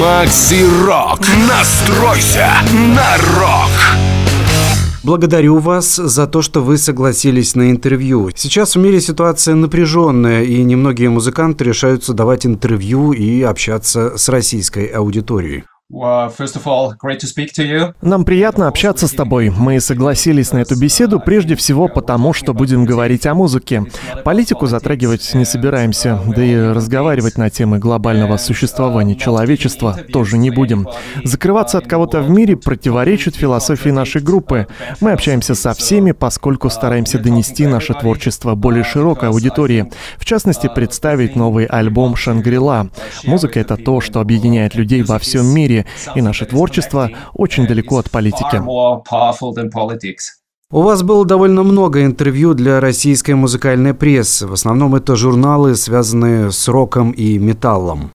Макси 0.00 0.62
Рок. 0.84 1.20
Настройся 1.48 2.50
на 2.94 3.16
рок. 3.38 3.70
Благодарю 5.02 5.58
вас 5.58 5.96
за 5.96 6.26
то, 6.26 6.42
что 6.42 6.62
вы 6.62 6.76
согласились 6.76 7.54
на 7.54 7.70
интервью. 7.70 8.30
Сейчас 8.34 8.76
в 8.76 8.78
мире 8.78 9.00
ситуация 9.00 9.54
напряженная, 9.54 10.42
и 10.42 10.62
немногие 10.62 11.08
музыканты 11.08 11.64
решаются 11.64 12.12
давать 12.12 12.44
интервью 12.44 13.12
и 13.12 13.40
общаться 13.40 14.18
с 14.18 14.28
российской 14.28 14.86
аудиторией. 14.86 15.64
Нам 18.02 18.24
приятно 18.24 18.66
общаться 18.66 19.06
с 19.06 19.12
тобой. 19.12 19.50
Мы 19.50 19.78
согласились 19.78 20.50
на 20.50 20.58
эту 20.58 20.76
беседу 20.76 21.20
прежде 21.20 21.54
всего 21.54 21.86
потому, 21.86 22.32
что 22.32 22.52
будем 22.54 22.84
говорить 22.84 23.24
о 23.24 23.34
музыке. 23.34 23.84
Политику 24.24 24.66
затрагивать 24.66 25.32
не 25.34 25.44
собираемся, 25.44 26.18
да 26.26 26.44
и 26.44 26.56
разговаривать 26.56 27.38
на 27.38 27.50
темы 27.50 27.78
глобального 27.78 28.36
существования 28.36 29.14
человечества 29.14 29.96
тоже 30.12 30.38
не 30.38 30.50
будем. 30.50 30.88
Закрываться 31.22 31.78
от 31.78 31.86
кого-то 31.86 32.20
в 32.20 32.30
мире 32.30 32.56
противоречит 32.56 33.36
философии 33.36 33.90
нашей 33.90 34.22
группы. 34.22 34.66
Мы 35.00 35.12
общаемся 35.12 35.54
со 35.54 35.72
всеми, 35.72 36.10
поскольку 36.10 36.68
стараемся 36.68 37.20
донести 37.20 37.64
наше 37.64 37.94
творчество 37.94 38.56
более 38.56 38.82
широкой 38.82 39.28
аудитории. 39.28 39.88
В 40.16 40.24
частности, 40.24 40.68
представить 40.74 41.36
новый 41.36 41.66
альбом 41.66 42.16
«Шангрила». 42.16 42.90
Музыка— 43.22 43.60
это 43.60 43.76
то, 43.76 44.00
что 44.00 44.18
объединяет 44.18 44.74
людей 44.74 45.02
во 45.02 45.20
всем 45.20 45.46
мире, 45.46 45.75
мире, 45.76 45.86
и 46.14 46.22
наше 46.22 46.46
творчество 46.46 47.10
очень 47.34 47.66
далеко 47.66 47.98
от 47.98 48.10
политики. 48.10 48.62
У 50.72 50.82
вас 50.82 51.02
было 51.02 51.24
довольно 51.24 51.62
много 51.62 52.04
интервью 52.04 52.54
для 52.54 52.80
российской 52.80 53.32
музыкальной 53.32 53.94
прессы. 53.94 54.46
В 54.46 54.52
основном 54.52 54.96
это 54.96 55.14
журналы, 55.14 55.76
связанные 55.76 56.50
с 56.50 56.68
роком 56.68 57.12
и 57.12 57.38
металлом. 57.38 58.10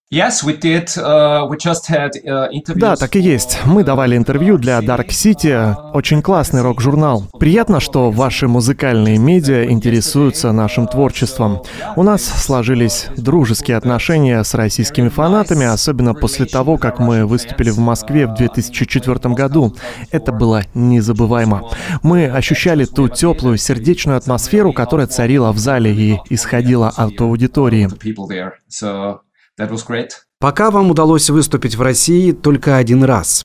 Uh, 0.97 1.47
uh, 1.47 2.73
да, 2.75 2.95
так 2.97 3.15
и 3.15 3.21
есть. 3.21 3.59
Мы 3.63 3.85
давали 3.85 4.17
интервью 4.17 4.57
для 4.57 4.77
Dark 4.79 5.07
City, 5.07 5.73
очень 5.93 6.21
классный 6.21 6.61
рок-журнал. 6.61 7.23
Приятно, 7.39 7.79
что 7.79 8.11
ваши 8.11 8.49
музыкальные 8.49 9.17
медиа 9.17 9.69
интересуются 9.69 10.51
нашим 10.51 10.87
творчеством. 10.87 11.61
У 11.95 12.03
нас 12.03 12.23
сложились 12.23 13.07
дружеские 13.15 13.77
отношения 13.77 14.43
с 14.43 14.53
российскими 14.53 15.07
фанатами, 15.07 15.65
особенно 15.65 16.13
после 16.13 16.45
того, 16.45 16.75
как 16.77 16.99
мы 16.99 17.25
выступили 17.25 17.69
в 17.69 17.79
Москве 17.79 18.27
в 18.27 18.33
2004 18.33 19.33
году. 19.33 19.73
Это 20.11 20.33
было 20.33 20.63
незабываемо. 20.73 21.69
Мы 22.03 22.25
ощущали 22.27 22.83
ту 22.83 23.07
теплую, 23.07 23.57
сердечную 23.57 24.17
атмосферу, 24.17 24.73
которая 24.73 25.07
царила 25.07 25.53
в 25.53 25.57
зале 25.57 25.93
и 25.93 26.19
исходила 26.29 26.89
от 26.89 27.21
аудитории. 27.21 27.87
Пока 30.39 30.71
вам 30.71 30.89
удалось 30.89 31.29
выступить 31.29 31.75
в 31.75 31.81
России 31.81 32.31
только 32.31 32.77
один 32.77 33.03
раз. 33.03 33.43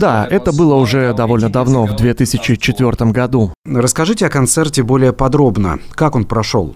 Да, 0.00 0.26
это 0.28 0.52
было 0.52 0.74
уже 0.74 1.14
довольно 1.14 1.48
давно, 1.48 1.86
в 1.86 1.94
2004 1.94 3.12
году. 3.12 3.52
Расскажите 3.64 4.26
о 4.26 4.30
концерте 4.30 4.82
более 4.82 5.12
подробно. 5.12 5.78
Как 5.92 6.16
он 6.16 6.24
прошел? 6.24 6.74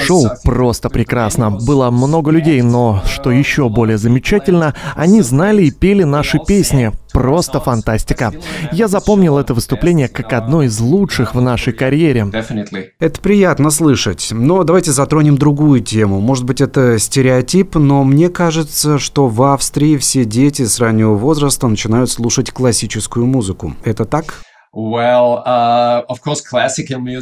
Шоу 0.00 0.28
просто 0.44 0.90
прекрасно. 0.90 1.50
Было 1.50 1.90
много 1.90 2.30
людей, 2.30 2.60
но, 2.60 3.02
что 3.06 3.30
еще 3.30 3.70
более 3.70 3.96
замечательно, 3.96 4.74
они 4.96 5.22
знали 5.22 5.62
и 5.64 5.70
пели 5.70 6.02
наши 6.02 6.38
песни. 6.38 6.92
Просто 7.14 7.60
фантастика. 7.60 8.32
Я 8.72 8.88
запомнил 8.88 9.38
это 9.38 9.54
выступление 9.54 10.08
как 10.08 10.32
одно 10.32 10.64
из 10.64 10.80
лучших 10.80 11.36
в 11.36 11.40
нашей 11.40 11.72
карьере. 11.72 12.26
Это 12.98 13.20
приятно 13.20 13.70
слышать. 13.70 14.28
Но 14.32 14.64
давайте 14.64 14.90
затронем 14.90 15.38
другую 15.38 15.80
тему. 15.80 16.20
Может 16.20 16.44
быть, 16.44 16.60
это 16.60 16.98
стереотип, 16.98 17.76
но 17.76 18.02
мне 18.02 18.30
кажется, 18.30 18.98
что 18.98 19.28
в 19.28 19.42
Австрии 19.44 19.96
все 19.96 20.24
дети 20.24 20.66
с 20.66 20.80
раннего 20.80 21.14
возраста 21.14 21.68
начинают 21.68 22.10
слушать 22.10 22.50
классическую 22.50 23.26
музыку. 23.26 23.74
Это 23.84 24.04
так? 24.04 24.34
Uh, 24.74 26.02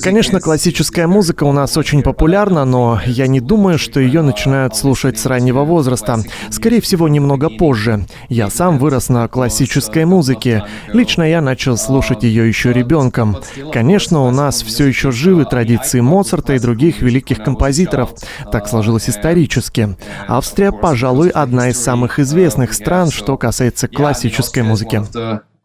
Конечно, 0.02 0.40
классическая 0.40 1.06
музыка 1.06 1.44
у 1.44 1.52
нас 1.52 1.76
очень 1.76 2.02
популярна, 2.02 2.64
но 2.64 2.98
я 3.04 3.26
не 3.26 3.40
думаю, 3.40 3.78
что 3.78 4.00
ее 4.00 4.22
начинают 4.22 4.74
слушать 4.74 5.18
с 5.18 5.26
раннего 5.26 5.64
возраста. 5.64 6.20
Скорее 6.50 6.80
всего, 6.80 7.08
немного 7.08 7.50
позже. 7.50 8.06
Я 8.30 8.48
сам 8.48 8.78
вырос 8.78 9.10
на 9.10 9.28
классической 9.28 10.06
музыке. 10.06 10.64
Лично 10.88 11.24
я 11.24 11.42
начал 11.42 11.76
слушать 11.76 12.22
ее 12.22 12.48
еще 12.48 12.72
ребенком. 12.72 13.36
Конечно, 13.70 14.22
у 14.22 14.30
нас 14.30 14.62
все 14.62 14.86
еще 14.86 15.10
живы 15.10 15.44
традиции 15.44 16.00
Моцарта 16.00 16.54
и 16.54 16.58
других 16.58 17.02
великих 17.02 17.44
композиторов. 17.44 18.14
Так 18.50 18.66
сложилось 18.66 19.10
исторически. 19.10 19.94
Австрия, 20.26 20.72
пожалуй, 20.72 21.28
одна 21.28 21.68
из 21.68 21.82
самых 21.82 22.18
известных 22.18 22.72
стран, 22.72 23.10
что 23.10 23.36
касается 23.36 23.88
классической 23.88 24.62
музыки 24.62 25.02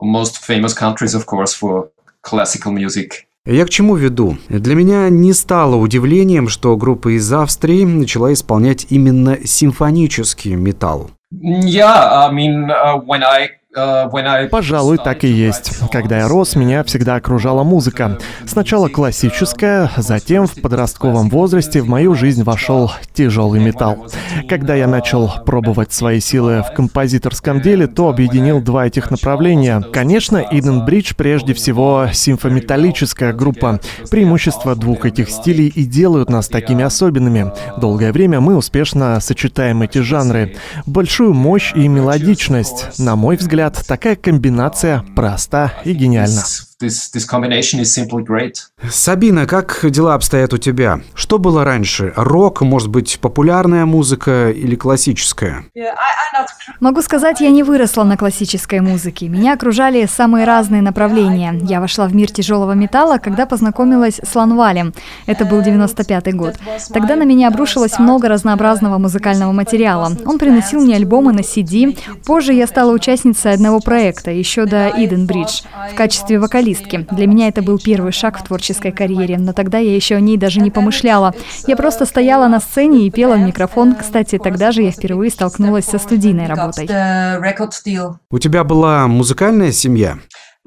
most 0.02 0.44
famous 0.48 0.74
countries, 0.74 1.14
of 1.14 1.26
course, 1.26 1.54
for 1.54 1.90
classical 2.22 2.74
music. 2.74 3.28
Я 3.46 3.66
к 3.66 3.70
чему 3.70 3.96
веду? 3.96 4.38
Для 4.50 4.76
меня 4.76 5.08
не 5.10 5.32
стало 5.32 5.78
удивлением, 5.78 6.50
что 6.50 6.76
группа 6.76 7.16
из 7.16 7.32
Австрии 7.32 7.86
начала 7.86 8.34
исполнять 8.34 8.88
именно 8.90 9.38
симфонический 9.46 10.56
металл. 10.56 11.12
Yeah, 11.32 12.28
I 12.28 12.34
mean, 12.34 12.70
uh, 12.70 13.02
when 13.06 13.24
I 13.24 13.52
Пожалуй, 14.50 14.98
так 14.98 15.24
и 15.24 15.28
есть. 15.28 15.72
Когда 15.92 16.20
я 16.20 16.28
рос, 16.28 16.56
меня 16.56 16.84
всегда 16.84 17.16
окружала 17.16 17.64
музыка. 17.64 18.18
Сначала 18.46 18.88
классическая, 18.88 19.92
затем 19.98 20.48
в 20.48 20.56
подростковом 20.62 21.30
возрасте 21.30 21.82
в 21.82 21.88
мою 21.88 22.16
жизнь 22.16 22.44
вошел 22.44 22.92
тяжелый 23.14 23.60
металл. 23.60 24.08
Когда 24.50 24.76
я 24.76 24.88
начал 24.88 25.32
пробовать 25.46 25.94
свои 25.94 26.20
силы 26.20 26.64
в 26.64 26.74
композиторском 26.74 27.62
деле, 27.62 27.88
то 27.88 28.10
объединил 28.10 28.62
два 28.62 28.88
этих 28.88 29.12
направления. 29.12 29.82
Конечно, 29.94 30.44
Иден 30.50 30.86
Бридж 30.86 31.14
прежде 31.16 31.54
всего 31.54 32.08
симфометаллическая 32.12 33.34
группа. 33.34 33.80
Преимущества 34.10 34.76
двух 34.76 35.06
этих 35.06 35.30
стилей 35.30 35.68
и 35.68 35.84
делают 35.84 36.30
нас 36.30 36.48
такими 36.48 36.84
особенными. 36.84 37.52
Долгое 37.80 38.12
время 38.12 38.40
мы 38.40 38.56
успешно 38.56 39.20
сочетаем 39.20 39.82
эти 39.82 40.00
жанры. 40.00 40.56
Большую 40.86 41.34
мощь 41.34 41.74
и 41.76 41.88
мелодичность, 41.88 43.00
на 43.00 43.16
мой 43.16 43.36
взгляд, 43.36 43.67
взгляд, 43.68 43.88
такая 43.88 44.16
комбинация 44.16 45.04
проста 45.16 45.74
и 45.84 45.94
гениальна. 45.94 46.44
This, 46.80 47.10
this 47.12 47.26
combination 47.26 47.80
is 47.80 47.92
simply 47.92 48.24
great. 48.24 48.68
Сабина, 48.88 49.48
как 49.48 49.80
дела 49.90 50.14
обстоят 50.14 50.54
у 50.54 50.60
тебя? 50.60 51.02
Что 51.16 51.40
было 51.40 51.64
раньше? 51.64 52.14
Рок, 52.16 52.62
может 52.62 52.90
быть, 52.90 53.18
популярная 53.20 53.88
музыка 53.88 54.52
или 54.52 54.76
классическая? 54.76 55.66
Могу 56.80 57.02
сказать, 57.02 57.42
я 57.42 57.50
не 57.50 57.64
выросла 57.64 58.04
на 58.04 58.16
классической 58.16 58.80
музыке. 58.82 59.28
Меня 59.28 59.54
окружали 59.54 60.06
самые 60.06 60.46
разные 60.46 60.84
направления. 60.84 61.58
Я 61.64 61.82
вошла 61.82 62.08
в 62.08 62.14
мир 62.14 62.30
тяжелого 62.30 62.74
металла, 62.74 63.18
когда 63.18 63.48
познакомилась 63.48 64.20
с 64.24 64.36
Ланвалем. 64.36 64.94
Это 65.26 65.46
был 65.46 65.62
95-й 65.62 66.34
год. 66.34 66.58
Тогда 66.94 67.16
на 67.16 67.24
меня 67.24 67.48
обрушилось 67.48 67.98
много 67.98 68.30
разнообразного 68.30 69.00
музыкального 69.00 69.52
материала. 69.52 70.12
Он 70.28 70.38
приносил 70.38 70.82
мне 70.82 70.96
альбомы 70.96 71.34
на 71.34 71.40
CD. 71.40 71.98
Позже 72.24 72.54
я 72.54 72.68
стала 72.68 72.92
участницей 72.92 73.54
одного 73.54 73.80
проекта, 73.80 74.30
еще 74.30 74.66
до 74.68 74.90
Иден 74.96 75.26
Бридж, 75.26 75.64
в 75.92 75.96
качестве 75.96 76.38
вокалиста 76.38 76.67
вокалистки. 76.68 77.08
Для 77.12 77.28
меня 77.28 77.48
это 77.48 77.62
был 77.62 77.80
первый 77.80 78.12
шаг 78.12 78.40
в 78.40 78.44
творческой 78.44 78.92
карьере, 78.92 79.38
но 79.38 79.54
тогда 79.54 79.78
я 79.78 79.96
еще 79.96 80.16
о 80.16 80.20
ней 80.20 80.38
даже 80.38 80.60
не 80.60 80.72
помышляла. 80.72 81.34
Я 81.68 81.76
просто 81.76 82.06
стояла 82.06 82.48
на 82.48 82.60
сцене 82.60 83.08
и 83.08 83.12
пела 83.12 83.36
в 83.36 83.40
микрофон. 83.40 83.96
Кстати, 83.96 84.38
тогда 84.38 84.72
же 84.72 84.84
я 84.84 84.92
впервые 84.92 85.32
столкнулась 85.32 85.86
со 85.86 86.00
студийной 86.00 86.48
работой. 86.48 86.88
У 88.30 88.40
тебя 88.40 88.64
была 88.64 89.08
музыкальная 89.08 89.72
семья? 89.72 90.18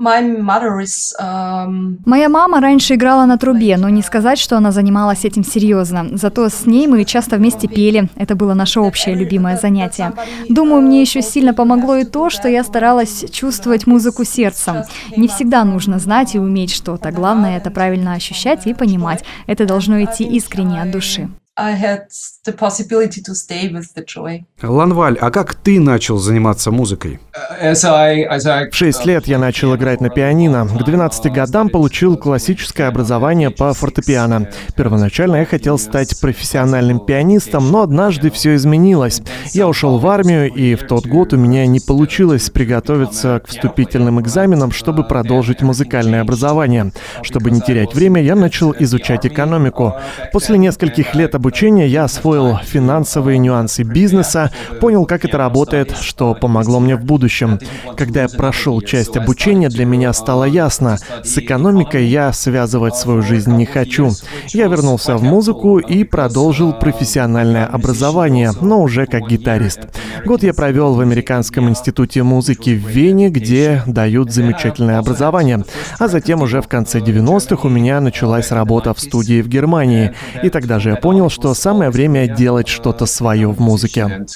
Um, 0.00 1.98
Моя 2.06 2.28
мама 2.30 2.60
раньше 2.60 2.94
играла 2.94 3.26
на 3.26 3.36
трубе, 3.36 3.76
но 3.76 3.90
не 3.90 4.02
сказать, 4.02 4.38
что 4.38 4.56
она 4.56 4.72
занималась 4.72 5.26
этим 5.26 5.44
серьезно. 5.44 6.06
Зато 6.12 6.48
с 6.48 6.64
ней 6.64 6.86
мы 6.86 7.04
часто 7.04 7.36
вместе 7.36 7.68
пели. 7.68 8.08
Это 8.16 8.34
было 8.34 8.54
наше 8.54 8.80
общее 8.80 9.14
любимое 9.14 9.58
занятие. 9.58 10.12
Думаю, 10.48 10.80
мне 10.80 11.02
еще 11.02 11.20
сильно 11.20 11.52
помогло 11.52 11.96
и 11.96 12.04
то, 12.04 12.30
что 12.30 12.48
я 12.48 12.64
старалась 12.64 13.26
чувствовать 13.30 13.86
музыку 13.86 14.24
сердцем. 14.24 14.84
Не 15.16 15.28
всегда 15.28 15.64
нужно 15.64 15.98
знать 15.98 16.34
и 16.34 16.38
уметь 16.38 16.72
что-то. 16.72 17.10
Главное 17.12 17.58
это 17.58 17.70
правильно 17.70 18.14
ощущать 18.14 18.66
и 18.66 18.72
понимать. 18.72 19.22
Это 19.46 19.66
должно 19.66 20.02
идти 20.02 20.24
искренне 20.24 20.80
от 20.80 20.90
души. 20.90 21.28
I 21.62 21.72
had 21.74 22.06
the 22.46 22.56
possibility 22.56 23.20
to 23.20 23.34
stay 23.34 23.68
with 23.68 23.92
the 23.94 24.02
joy. 24.02 24.44
Ланваль, 24.62 25.18
а 25.20 25.30
как 25.30 25.54
ты 25.54 25.78
начал 25.78 26.16
заниматься 26.16 26.70
музыкой? 26.70 27.20
В 27.60 28.70
шесть 28.72 29.04
лет 29.04 29.26
я 29.26 29.38
начал 29.38 29.76
играть 29.76 30.00
на 30.00 30.08
пианино. 30.08 30.66
К 30.66 30.82
12 30.82 31.30
годам 31.30 31.68
получил 31.68 32.16
классическое 32.16 32.88
образование 32.88 33.50
по 33.50 33.74
фортепиано. 33.74 34.48
Первоначально 34.74 35.36
я 35.36 35.44
хотел 35.44 35.78
стать 35.78 36.18
профессиональным 36.18 36.98
пианистом, 36.98 37.70
но 37.70 37.82
однажды 37.82 38.30
все 38.30 38.54
изменилось. 38.54 39.20
Я 39.52 39.68
ушел 39.68 39.98
в 39.98 40.06
армию, 40.06 40.50
и 40.50 40.74
в 40.76 40.86
тот 40.86 41.06
год 41.06 41.34
у 41.34 41.36
меня 41.36 41.66
не 41.66 41.80
получилось 41.80 42.48
приготовиться 42.48 43.42
к 43.44 43.48
вступительным 43.48 44.18
экзаменам, 44.18 44.72
чтобы 44.72 45.04
продолжить 45.04 45.60
музыкальное 45.60 46.22
образование. 46.22 46.92
Чтобы 47.20 47.50
не 47.50 47.60
терять 47.60 47.94
время, 47.94 48.22
я 48.22 48.34
начал 48.34 48.74
изучать 48.78 49.26
экономику. 49.26 49.94
После 50.32 50.56
нескольких 50.56 51.14
лет 51.14 51.34
обучения 51.34 51.49
обучения 51.50 51.88
я 51.88 52.04
освоил 52.04 52.58
финансовые 52.58 53.36
нюансы 53.38 53.82
бизнеса, 53.82 54.52
понял, 54.80 55.04
как 55.04 55.24
это 55.24 55.36
работает, 55.36 55.96
что 56.00 56.34
помогло 56.34 56.78
мне 56.78 56.94
в 56.94 57.04
будущем. 57.04 57.58
Когда 57.96 58.22
я 58.22 58.28
прошел 58.28 58.80
часть 58.80 59.16
обучения, 59.16 59.68
для 59.68 59.84
меня 59.84 60.12
стало 60.12 60.44
ясно, 60.44 60.98
с 61.24 61.38
экономикой 61.38 62.06
я 62.06 62.32
связывать 62.32 62.94
свою 62.94 63.22
жизнь 63.22 63.52
не 63.56 63.66
хочу. 63.66 64.12
Я 64.50 64.68
вернулся 64.68 65.16
в 65.16 65.24
музыку 65.24 65.78
и 65.78 66.04
продолжил 66.04 66.72
профессиональное 66.72 67.66
образование, 67.66 68.52
но 68.60 68.80
уже 68.80 69.06
как 69.06 69.26
гитарист. 69.26 69.80
Год 70.24 70.44
я 70.44 70.54
провел 70.54 70.94
в 70.94 71.00
Американском 71.00 71.68
институте 71.68 72.22
музыки 72.22 72.70
в 72.70 72.86
Вене, 72.86 73.28
где 73.28 73.82
дают 73.86 74.32
замечательное 74.32 74.98
образование. 74.98 75.64
А 75.98 76.06
затем 76.06 76.42
уже 76.42 76.62
в 76.62 76.68
конце 76.68 77.00
90-х 77.00 77.66
у 77.66 77.70
меня 77.70 78.00
началась 78.00 78.52
работа 78.52 78.94
в 78.94 79.00
студии 79.00 79.42
в 79.42 79.48
Германии. 79.48 80.12
И 80.44 80.48
тогда 80.50 80.78
же 80.78 80.90
я 80.90 80.96
понял, 80.96 81.29
что 81.30 81.54
самое 81.54 81.90
время 81.90 82.26
делать 82.28 82.68
что-то 82.68 83.06
свое 83.06 83.48
в 83.48 83.60
музыке. 83.60 84.26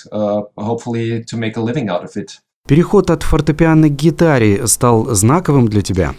Переход 2.66 3.11
от 3.11 3.25
фортепиано 3.25 3.90
к 3.90 3.93
гитаре 3.93 4.66
стал 4.66 5.14
знаковым 5.14 5.69
для 5.69 5.82
тебя? 5.82 6.14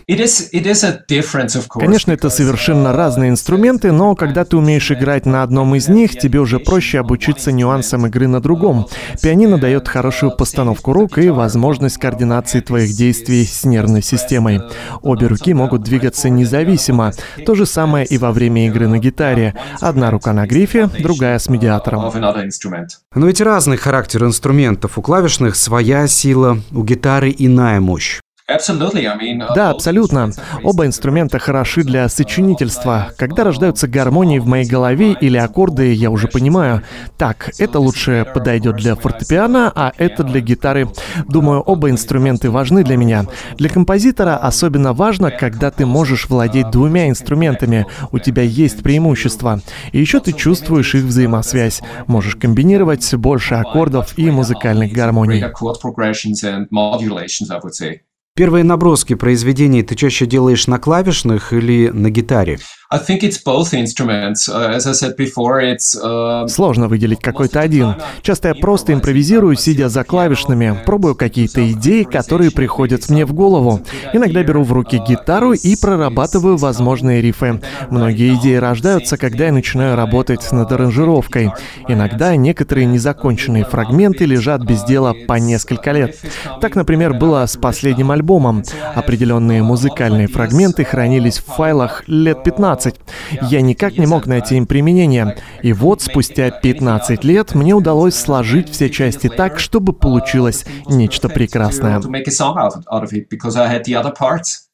Конечно, 1.80 2.12
это 2.12 2.30
совершенно 2.30 2.94
разные 2.94 3.32
инструменты, 3.32 3.92
но 3.92 4.14
когда 4.14 4.46
ты 4.46 4.56
умеешь 4.56 4.92
играть 4.92 5.26
на 5.26 5.42
одном 5.42 5.74
из 5.74 5.88
них, 5.88 6.12
тебе 6.12 6.40
уже 6.40 6.60
проще 6.60 7.00
обучиться 7.00 7.52
нюансам 7.52 8.06
игры 8.06 8.28
на 8.28 8.42
другом. 8.42 8.86
Пианино 9.24 9.58
дает 9.58 9.88
хорошую 9.88 10.38
постановку 10.38 10.94
рук 10.94 11.18
и 11.18 11.30
возможность 11.30 11.98
координации 11.98 12.60
твоих 12.60 12.96
действий 12.96 13.44
с 13.44 13.64
нервной 13.66 14.04
системой. 14.04 14.62
Обе 15.02 15.26
руки 15.26 15.52
могут 15.52 15.82
двигаться 15.82 16.30
независимо. 16.30 17.12
То 17.44 17.56
же 17.56 17.66
самое 17.66 18.06
и 18.06 18.20
во 18.20 18.32
время 18.32 18.68
игры 18.68 18.88
на 18.88 19.00
гитаре. 19.00 19.56
Одна 19.82 20.12
рука 20.12 20.32
на 20.32 20.46
грифе, 20.46 20.92
другая 21.00 21.40
с 21.40 21.50
медиатором. 21.50 22.12
Но 23.16 23.26
ведь 23.26 23.42
разный 23.42 23.78
характер 23.78 24.26
инструментов. 24.26 25.00
У 25.00 25.02
клавишных 25.02 25.56
своя 25.56 26.06
сила 26.06 26.35
сила, 26.36 26.60
у 26.74 26.84
гитары 26.84 27.34
иная 27.38 27.80
мощь. 27.80 28.20
Uh, 28.48 29.56
да, 29.56 29.72
абсолютно. 29.72 30.30
Оба 30.62 30.86
инструмента 30.86 31.40
хороши 31.40 31.84
для 31.84 32.08
сочинительства. 32.08 33.12
Когда 33.18 33.44
рождаются 33.44 33.88
гармонии 33.88 34.38
в 34.38 34.46
моей 34.46 34.70
голове 34.70 35.14
или 35.20 35.36
аккорды, 35.36 35.92
я 35.92 36.12
уже 36.12 36.28
понимаю, 36.28 36.84
так, 37.18 37.50
это 37.58 37.80
лучше 37.80 38.24
подойдет 38.36 38.76
для 38.76 38.94
фортепиано, 38.94 39.72
а 39.74 39.94
это 39.98 40.24
для 40.24 40.42
гитары. 40.42 40.88
Думаю, 41.28 41.62
оба 41.62 41.90
инструменты 41.90 42.52
важны 42.52 42.84
для 42.84 42.98
меня. 42.98 43.26
Для 43.58 43.68
композитора 43.68 44.38
особенно 44.38 44.94
важно, 44.94 45.32
когда 45.32 45.72
ты 45.72 45.88
можешь 45.88 46.30
владеть 46.30 46.70
двумя 46.70 47.10
инструментами. 47.10 47.88
У 48.12 48.20
тебя 48.20 48.44
есть 48.44 48.84
преимущество. 48.84 49.60
И 49.92 50.00
еще 50.00 50.20
ты 50.20 50.34
чувствуешь 50.34 50.94
их 50.94 51.06
взаимосвязь. 51.06 51.82
Можешь 52.06 52.36
комбинировать 52.36 53.12
больше 53.16 53.56
аккордов 53.56 54.16
и 54.20 54.30
музыкальных 54.30 54.94
гармоний. 54.94 55.44
Первые 58.38 58.66
наброски 58.66 59.14
произведений 59.14 59.82
ты 59.82 59.96
чаще 59.96 60.26
делаешь 60.26 60.68
на 60.68 60.78
клавишных 60.78 61.54
или 61.54 61.88
на 61.88 62.10
гитаре? 62.10 62.60
Сложно 66.48 66.88
выделить 66.88 67.20
какой-то 67.20 67.60
один. 67.60 67.96
Часто 68.22 68.50
я 68.50 68.56
просто 68.56 68.94
импровизирую, 68.94 69.56
сидя 69.56 69.90
за 69.90 70.04
клавишными, 70.04 70.78
пробую 70.86 71.16
какие-то 71.16 71.72
идеи, 71.72 72.04
которые 72.04 72.52
приходят 72.52 73.10
мне 73.10 73.26
в 73.26 73.34
голову. 73.34 73.82
Иногда 74.14 74.44
беру 74.44 74.64
в 74.64 74.72
руки 74.72 75.02
гитару 75.08 75.54
и 75.54 75.76
прорабатываю 75.76 76.58
возможные 76.58 77.22
рифы. 77.22 77.62
Многие 77.90 78.36
идеи 78.36 78.56
рождаются, 78.56 79.18
когда 79.18 79.46
я 79.46 79.52
начинаю 79.52 79.96
работать 79.96 80.52
над 80.52 80.72
аранжировкой. 80.72 81.52
Иногда 81.88 82.36
некоторые 82.36 82.86
незаконченные 82.86 83.66
фрагменты 83.66 84.26
лежат 84.26 84.62
без 84.62 84.84
дела 84.84 85.16
по 85.28 85.34
несколько 85.34 85.92
лет. 85.92 86.18
Так, 86.62 86.76
например, 86.76 87.14
было 87.14 87.46
с 87.46 87.58
последним 87.58 88.12
альбомом. 88.12 88.64
Определенные 88.94 89.64
музыкальные 89.64 90.28
фрагменты 90.28 90.84
хранились 90.84 91.40
в 91.40 91.46
файлах 91.46 92.04
лет 92.08 92.44
15 92.44 92.85
15. 92.86 93.50
Я 93.50 93.62
никак 93.62 93.98
не 93.98 94.06
мог 94.06 94.28
найти 94.28 94.56
им 94.58 94.66
применение. 94.66 95.38
И 95.62 95.74
вот 95.74 96.02
спустя 96.02 96.52
15 96.52 97.24
лет 97.24 97.56
мне 97.56 97.74
удалось 97.74 98.16
сложить 98.16 98.70
все 98.70 98.90
части 98.90 99.30
так, 99.30 99.60
чтобы 99.60 99.94
получилось 99.94 100.66
нечто 100.88 101.30
прекрасное. 101.30 102.02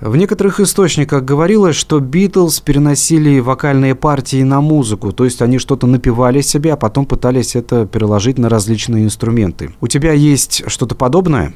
В 0.02 0.16
некоторых 0.16 0.60
источниках 0.60 1.24
говорилось, 1.24 1.76
что 1.76 2.00
Битлз 2.00 2.60
переносили 2.60 3.40
вокальные 3.40 3.94
партии 3.94 4.42
на 4.42 4.60
музыку, 4.60 5.12
то 5.12 5.26
есть 5.26 5.44
они 5.44 5.60
что-то 5.60 5.86
напевали 5.86 6.42
себе, 6.42 6.74
а 6.74 6.76
потом 6.76 7.06
пытались 7.06 7.56
это 7.56 7.86
переложить 7.86 8.40
на 8.40 8.50
различные 8.50 9.04
инструменты. 9.04 9.76
У 9.80 9.88
тебя 9.88 10.14
есть 10.14 10.64
что-то 10.66 10.96
подобное? 10.96 11.54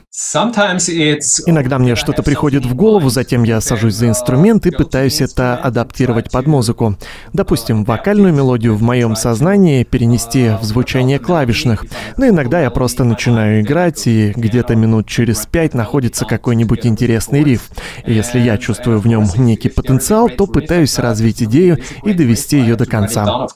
Иногда 1.47 1.79
мне 1.79 1.95
что-то 1.95 2.21
приходит 2.21 2.67
в 2.67 2.75
голову, 2.75 3.09
затем 3.09 3.41
я 3.41 3.59
сажусь 3.61 3.95
за 3.95 4.09
инструмент 4.09 4.67
и 4.67 4.71
пытаюсь 4.71 5.21
это 5.21 5.55
адаптировать 5.55 6.29
под 6.29 6.45
музыку. 6.45 6.97
Допустим, 7.33 7.83
вокальную 7.83 8.31
мелодию 8.31 8.75
в 8.75 8.83
моем 8.83 9.15
сознании 9.15 9.83
перенести 9.83 10.51
в 10.61 10.63
звучание 10.63 11.17
клавишных. 11.17 11.83
Но 12.15 12.27
иногда 12.27 12.61
я 12.61 12.69
просто 12.69 13.05
начинаю 13.05 13.61
играть, 13.61 14.05
и 14.05 14.33
где-то 14.35 14.75
минут 14.75 15.07
через 15.07 15.47
пять 15.47 15.73
находится 15.73 16.25
какой-нибудь 16.25 16.85
интересный 16.85 17.43
риф. 17.43 17.71
И 18.05 18.13
если 18.13 18.34
я 18.39 18.57
чувствую 18.57 18.99
в 18.99 19.07
нем 19.07 19.25
некий 19.37 19.69
потенциал, 19.69 20.29
то 20.29 20.47
пытаюсь 20.47 20.97
развить 20.99 21.43
идею 21.43 21.79
и 22.03 22.13
довести 22.13 22.57
ее 22.57 22.75
до 22.75 22.85
конца. 22.85 23.47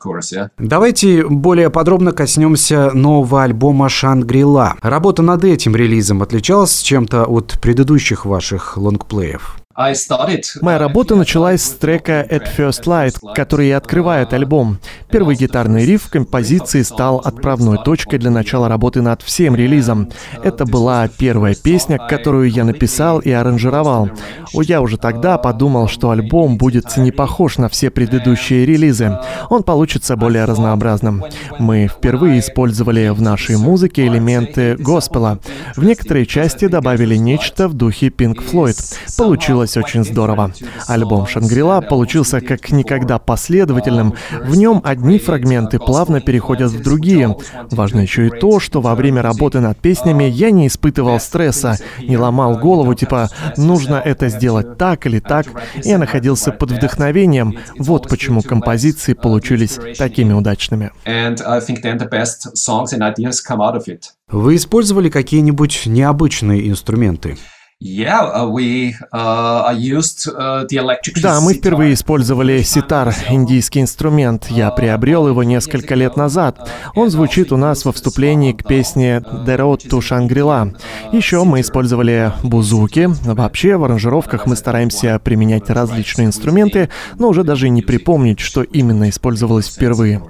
Давайте 0.57 1.25
более 1.25 1.69
подробно 1.69 2.11
коснемся 2.11 2.91
нового 2.93 3.43
альбома 3.43 3.89
«Шангрила». 3.89 4.75
Работа 4.81 5.21
над 5.21 5.43
этим 5.43 5.75
релизом 5.75 6.21
отличалась 6.21 6.81
чем-то 6.81 7.25
от 7.25 7.59
предыдущих 7.61 8.25
ваших 8.25 8.77
лонгплеев? 8.77 9.57
Моя 10.61 10.77
работа 10.77 11.15
началась 11.15 11.61
с 11.61 11.69
трека 11.69 12.27
«At 12.29 12.49
First 12.57 12.83
Light», 12.83 13.15
который 13.33 13.69
и 13.69 13.71
открывает 13.71 14.33
альбом. 14.33 14.77
Первый 15.09 15.37
гитарный 15.37 15.85
риф 15.85 16.09
композиции 16.09 16.81
стал 16.81 17.19
отправной 17.19 17.77
точкой 17.77 18.19
для 18.19 18.29
начала 18.29 18.67
работы 18.67 19.01
над 19.01 19.21
всем 19.21 19.55
релизом. 19.55 20.09
Это 20.43 20.65
была 20.65 21.07
первая 21.07 21.55
песня, 21.55 21.97
которую 21.97 22.51
я 22.51 22.65
написал 22.65 23.19
и 23.19 23.31
аранжировал. 23.31 24.09
Я 24.51 24.81
уже 24.81 24.97
тогда 24.97 25.37
подумал, 25.37 25.87
что 25.87 26.09
альбом 26.09 26.57
будет 26.57 26.97
не 26.97 27.13
похож 27.13 27.57
на 27.57 27.69
все 27.69 27.89
предыдущие 27.89 28.65
релизы. 28.65 29.17
Он 29.49 29.63
получится 29.63 30.17
более 30.17 30.43
разнообразным. 30.43 31.23
Мы 31.57 31.87
впервые 31.87 32.41
использовали 32.41 33.07
в 33.09 33.21
нашей 33.21 33.55
музыке 33.55 34.07
элементы 34.07 34.75
госпела. 34.75 35.39
В 35.77 35.85
некоторые 35.85 36.25
части 36.25 36.67
добавили 36.67 37.15
нечто 37.15 37.69
в 37.69 37.75
духе 37.75 38.07
Pink 38.07 38.43
Floyd. 38.45 38.77
Получилось 39.17 39.68
получилось 39.69 39.77
очень 39.77 40.03
здорово. 40.03 40.51
Альбом 40.87 41.27
«Шангрила» 41.27 41.81
получился 41.81 42.41
как 42.41 42.71
никогда 42.71 43.19
последовательным. 43.19 44.13
В 44.41 44.55
нем 44.55 44.81
одни 44.83 45.19
фрагменты 45.19 45.79
плавно 45.79 46.21
переходят 46.21 46.71
в 46.71 46.81
другие. 46.81 47.35
Важно 47.71 48.01
еще 48.01 48.27
и 48.27 48.29
то, 48.29 48.59
что 48.59 48.81
во 48.81 48.95
время 48.95 49.21
работы 49.21 49.59
над 49.59 49.77
песнями 49.77 50.23
я 50.23 50.51
не 50.51 50.67
испытывал 50.67 51.19
стресса, 51.19 51.77
не 51.99 52.17
ломал 52.17 52.57
голову, 52.57 52.93
типа 52.93 53.29
«нужно 53.57 53.95
это 53.95 54.29
сделать 54.29 54.77
так 54.77 55.05
или 55.05 55.19
так». 55.19 55.47
Я 55.83 55.97
находился 55.97 56.51
под 56.51 56.71
вдохновением. 56.71 57.57
Вот 57.77 58.09
почему 58.09 58.41
композиции 58.41 59.13
получились 59.13 59.79
такими 59.97 60.33
удачными. 60.33 60.91
Вы 64.31 64.55
использовали 64.55 65.09
какие-нибудь 65.09 65.83
необычные 65.85 66.69
инструменты? 66.69 67.37
Uh, 67.81 68.51
uh, 69.13 69.73
uh, 70.33 70.67
да, 71.21 71.39
мы 71.39 71.53
впервые 71.53 71.93
использовали 71.93 72.61
ситар, 72.61 73.15
индийский 73.29 73.79
инструмент. 73.79 74.47
Я 74.49 74.69
приобрел 74.71 75.29
его 75.29 75.43
несколько 75.43 75.95
лет 75.95 76.17
назад. 76.17 76.69
Он 76.93 77.09
звучит 77.09 77.53
у 77.53 77.57
нас 77.57 77.85
во 77.85 77.93
вступлении 77.93 78.51
к 78.51 78.67
песне 78.67 79.23
«The 79.25 79.57
Road 79.57 79.87
to 79.89 79.99
Shangri-La». 79.99 80.75
Еще 81.13 81.45
мы 81.45 81.61
использовали 81.61 82.33
бузуки. 82.43 83.09
Вообще, 83.23 83.77
в 83.77 83.85
аранжировках 83.85 84.45
мы 84.45 84.57
стараемся 84.57 85.17
применять 85.17 85.69
различные 85.69 86.27
инструменты, 86.27 86.89
но 87.17 87.29
уже 87.29 87.45
даже 87.45 87.69
не 87.69 87.81
припомнить, 87.81 88.41
что 88.41 88.61
именно 88.61 89.07
использовалось 89.07 89.69
впервые. 89.69 90.21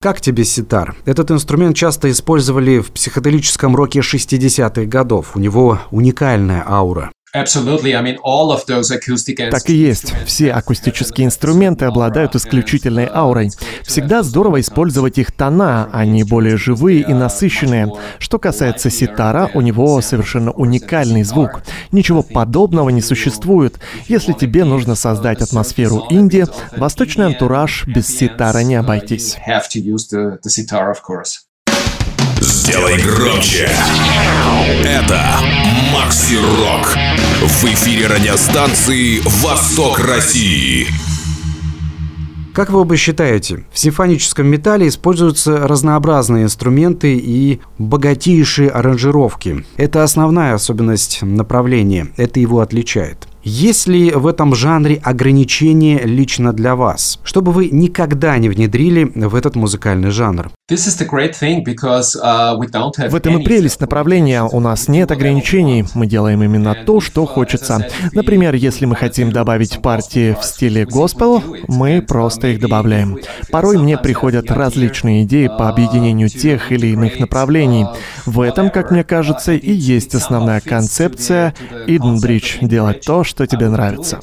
Как 0.00 0.20
тебе 0.20 0.44
ситар? 0.44 0.94
Этот 1.06 1.32
инструмент 1.32 1.74
часто 1.74 2.08
использовали 2.12 2.78
в 2.78 2.92
психоделическом 2.92 3.74
роке 3.74 3.98
60-х 3.98 4.84
годов. 4.84 5.34
У 5.34 5.40
него 5.40 5.80
уникальная 5.90 6.64
аура. 6.64 7.10
Так 9.50 9.68
и 9.68 9.74
есть. 9.74 10.14
Все 10.26 10.50
акустические 10.52 11.26
инструменты 11.26 11.84
обладают 11.84 12.34
исключительной 12.34 13.08
аурой. 13.12 13.50
Всегда 13.82 14.22
здорово 14.22 14.60
использовать 14.60 15.18
их 15.18 15.32
тона, 15.32 15.88
они 15.92 16.24
более 16.24 16.56
живые 16.56 17.00
и 17.02 17.12
насыщенные. 17.12 17.92
Что 18.18 18.38
касается 18.38 18.90
ситара, 18.90 19.50
у 19.54 19.60
него 19.60 20.00
совершенно 20.00 20.52
уникальный 20.52 21.22
звук. 21.22 21.62
Ничего 21.92 22.22
подобного 22.22 22.90
не 22.90 23.02
существует. 23.02 23.78
Если 24.06 24.32
тебе 24.32 24.64
нужно 24.64 24.94
создать 24.94 25.42
атмосферу 25.42 26.06
Индии, 26.10 26.46
восточный 26.76 27.26
антураж 27.26 27.86
без 27.86 28.06
ситара 28.08 28.60
не 28.60 28.76
обойтись. 28.76 29.36
Сделай 32.48 32.96
громче. 32.96 33.68
Это 34.82 35.20
Макси 35.92 36.36
Рок. 36.36 36.96
В 37.42 37.64
эфире 37.64 38.06
радиостанции 38.06 39.20
«Восток 39.42 39.98
России». 39.98 40.86
Как 42.54 42.70
вы 42.70 42.80
оба 42.80 42.96
считаете, 42.96 43.66
в 43.70 43.78
симфоническом 43.78 44.46
металле 44.46 44.88
используются 44.88 45.68
разнообразные 45.68 46.44
инструменты 46.44 47.16
и 47.16 47.60
богатейшие 47.76 48.70
аранжировки. 48.70 49.66
Это 49.76 50.02
основная 50.02 50.54
особенность 50.54 51.20
направления, 51.20 52.08
это 52.16 52.40
его 52.40 52.60
отличает. 52.60 53.28
Есть 53.44 53.86
ли 53.86 54.10
в 54.10 54.26
этом 54.26 54.54
жанре 54.54 55.00
ограничения 55.02 56.00
лично 56.04 56.52
для 56.52 56.74
вас, 56.74 57.20
чтобы 57.22 57.52
вы 57.52 57.68
никогда 57.70 58.36
не 58.36 58.48
внедрили 58.48 59.04
в 59.14 59.34
этот 59.34 59.54
музыкальный 59.54 60.10
жанр? 60.10 60.50
Uh, 60.70 60.78
в 63.08 63.14
этом 63.14 63.38
и 63.38 63.44
прелесть 63.44 63.80
направления. 63.80 64.42
У 64.42 64.60
нас 64.60 64.88
нет 64.88 65.10
ограничений. 65.10 65.86
Мы 65.94 66.06
делаем 66.06 66.42
именно 66.42 66.74
то, 66.74 67.00
что 67.00 67.24
хочется. 67.24 67.88
Например, 68.12 68.54
если 68.54 68.84
мы 68.84 68.94
хотим 68.96 69.32
добавить 69.32 69.80
партии 69.80 70.36
в 70.38 70.44
стиле 70.44 70.84
госпел, 70.84 71.42
мы 71.68 72.02
просто 72.02 72.48
их 72.48 72.60
добавляем. 72.60 73.18
Порой 73.50 73.78
мне 73.78 73.96
приходят 73.96 74.50
различные 74.50 75.24
идеи 75.24 75.46
по 75.46 75.70
объединению 75.70 76.28
тех 76.28 76.70
или 76.70 76.88
иных 76.88 77.18
направлений. 77.18 77.86
В 78.26 78.42
этом, 78.42 78.68
как 78.70 78.90
мне 78.90 79.04
кажется, 79.04 79.52
и 79.54 79.72
есть 79.72 80.14
основная 80.14 80.60
концепция 80.60 81.54
Bridge— 81.86 82.58
делать 82.60 83.00
то, 83.06 83.24
что 83.24 83.37
тебе 83.46 83.68
нравится. 83.68 84.20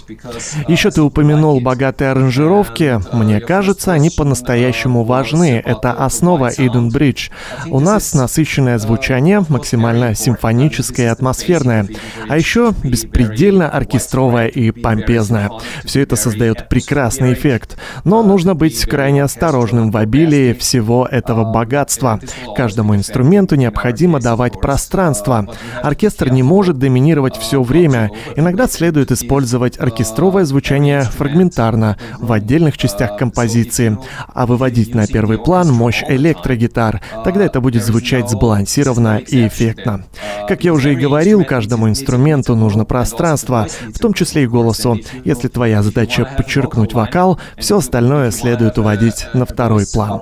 Еще 0.68 0.92
ты 0.92 1.02
упомянул 1.02 1.60
богатые 1.62 2.12
аранжировки. 2.12 3.00
Мне 3.14 3.40
кажется, 3.40 3.94
они 3.94 4.10
по-настоящему 4.10 5.04
важны. 5.04 5.62
Это 5.64 5.92
основа 5.92 6.52
Eden 6.52 6.90
Bridge. 6.90 7.32
У 7.68 7.80
нас 7.80 8.14
насыщенное 8.14 8.78
звучание, 8.78 9.44
максимально 9.50 10.16
симфоническое 10.16 11.06
и 11.06 11.10
атмосферное, 11.10 11.88
а 12.28 12.38
еще 12.38 12.74
беспредельно 12.84 13.70
оркестровое 13.70 14.48
и 14.48 14.72
помпезное. 14.72 15.52
Все 15.84 16.02
это 16.02 16.16
создает 16.16 16.70
прекрасный 16.70 17.34
эффект, 17.34 17.78
но 18.04 18.24
нужно 18.24 18.56
быть 18.56 18.86
крайне 18.86 19.24
осторожным 19.24 19.92
в 19.92 19.98
обилии 19.98 20.54
всего 20.54 21.08
этого 21.10 21.52
богатства. 21.52 22.20
Каждому 22.56 22.96
инструменту 22.96 23.56
необходимо 23.56 24.20
давать 24.20 24.60
пространство. 24.60 25.48
Оркестр 25.84 26.30
не 26.30 26.44
может 26.44 26.78
доминировать 26.78 27.38
все 27.38 27.62
время. 27.62 28.12
Иногда 28.36 28.68
следует 28.68 28.95
использовать 29.12 29.80
оркестровое 29.80 30.46
звучание 30.46 31.02
фрагментарно 31.02 31.98
в 32.18 32.32
отдельных 32.32 32.78
частях 32.78 33.18
композиции, 33.18 33.98
а 34.34 34.46
выводить 34.46 34.96
на 34.96 35.06
первый 35.08 35.38
план 35.38 35.72
мощь 35.72 36.04
электро 36.08 36.46
электрогитар, 36.46 37.02
тогда 37.24 37.46
это 37.46 37.62
будет 37.62 37.84
звучать 37.84 38.30
сбалансированно 38.30 39.18
и 39.18 39.48
эффектно. 39.48 40.06
Как 40.48 40.64
я 40.64 40.74
уже 40.74 40.94
и 40.94 40.96
говорил, 40.96 41.44
каждому 41.44 41.90
инструменту 41.90 42.56
нужно 42.56 42.86
пространство, 42.86 43.68
в 43.94 44.00
том 44.00 44.14
числе 44.14 44.44
и 44.44 44.48
голосу. 44.48 44.98
Если 45.24 45.48
твоя 45.48 45.82
задача 45.82 46.26
подчеркнуть 46.38 46.94
вокал, 46.94 47.40
все 47.58 47.78
остальное 47.78 48.32
следует 48.32 48.78
уводить 48.78 49.28
на 49.34 49.46
второй 49.46 49.86
план. 49.92 50.22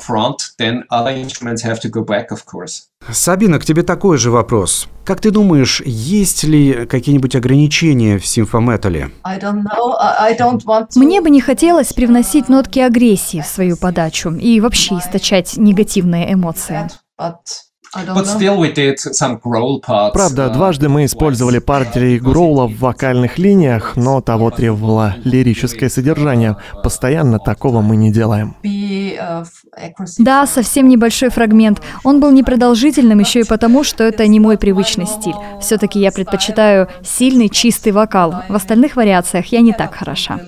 Сабина, 3.12 3.60
к 3.60 3.65
тебе 3.65 3.83
такой 3.83 4.17
же 4.17 4.31
вопрос. 4.31 4.88
Как 5.05 5.19
ты 5.19 5.31
думаешь, 5.31 5.81
есть 5.86 6.43
ли 6.43 6.86
какие-нибудь 6.86 7.36
ограничения 7.36 8.17
в 8.17 8.25
симфометале? 8.25 9.12
Мне 10.95 11.22
бы 11.22 11.29
не 11.29 11.41
хотелось 11.41 11.93
привносить 11.93 12.50
нотки 12.50 12.79
агрессии 12.79 13.41
в 13.41 13.45
свою 13.45 13.75
подачу 13.77 14.31
и 14.31 14.60
вообще 14.62 14.98
источать 15.00 15.57
негативные 15.57 16.33
эмоции. 16.33 16.89
Правда, 20.13 20.50
дважды 20.50 20.89
мы 20.89 21.05
использовали 21.05 21.59
партии 21.59 22.17
гроула 22.17 22.67
в 22.67 22.79
вокальных 22.79 23.38
линиях, 23.38 23.95
но 23.95 24.21
того 24.21 24.50
требовало 24.50 25.15
лирическое 25.23 25.89
содержание. 25.89 26.57
Постоянно 26.83 27.39
такого 27.39 27.81
мы 27.81 27.95
не 27.95 28.12
делаем. 28.12 28.55
Да, 30.17 30.47
совсем 30.47 30.88
небольшой 30.88 31.29
фрагмент. 31.29 31.81
Он 32.03 32.19
был 32.19 32.31
непродолжительным 32.31 33.19
еще 33.19 33.41
и 33.41 33.45
потому, 33.45 33.83
что 33.83 34.03
это 34.03 34.27
не 34.27 34.39
мой 34.39 34.57
привычный 34.57 35.05
стиль. 35.05 35.35
Все-таки 35.62 36.00
я 36.00 36.12
предпочитаю 36.12 36.88
сильный, 37.03 37.50
чистый 37.50 37.91
вокал. 37.91 38.35
В 38.50 38.55
остальных 38.55 38.95
вариациях 38.95 39.47
я 39.47 39.62
не 39.62 39.73
так 39.73 39.93
хороша. 39.93 40.39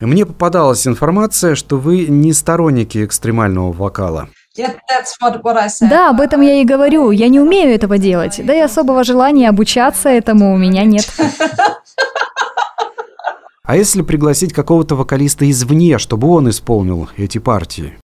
Мне 0.00 0.26
попадалась 0.26 0.86
информация, 0.86 1.54
что 1.54 1.78
вы 1.78 2.06
не 2.06 2.32
сторонники 2.32 3.04
экстремального 3.04 3.72
вокала. 3.72 4.28
Да, 5.88 6.10
об 6.10 6.20
этом 6.20 6.40
я 6.40 6.60
и 6.60 6.64
говорю. 6.64 7.10
Я 7.10 7.28
не 7.28 7.40
умею 7.40 7.74
этого 7.74 7.98
делать. 7.98 8.40
Да 8.44 8.54
и 8.54 8.60
особого 8.60 9.02
желания 9.04 9.48
обучаться 9.48 10.08
этому 10.08 10.54
у 10.54 10.56
меня 10.56 10.84
нет. 10.84 11.06
А 13.66 13.76
если 13.76 14.02
пригласить 14.02 14.52
какого-то 14.52 14.94
вокалиста 14.94 15.50
извне, 15.50 15.98
чтобы 15.98 16.28
он 16.28 16.50
исполнил 16.50 17.08
эти 17.16 17.38
партии? 17.38 17.94